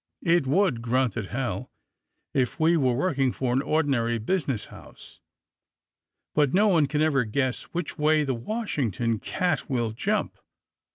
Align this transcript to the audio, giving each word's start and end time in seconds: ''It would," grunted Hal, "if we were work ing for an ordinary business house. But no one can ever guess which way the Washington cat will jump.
''It 0.25 0.47
would," 0.47 0.81
grunted 0.81 1.27
Hal, 1.27 1.69
"if 2.33 2.59
we 2.59 2.75
were 2.75 2.95
work 2.95 3.19
ing 3.19 3.31
for 3.31 3.53
an 3.53 3.61
ordinary 3.61 4.17
business 4.17 4.65
house. 4.73 5.19
But 6.33 6.55
no 6.55 6.69
one 6.69 6.87
can 6.87 7.03
ever 7.03 7.23
guess 7.23 7.65
which 7.65 7.99
way 7.99 8.23
the 8.23 8.33
Washington 8.33 9.19
cat 9.19 9.69
will 9.69 9.91
jump. 9.91 10.39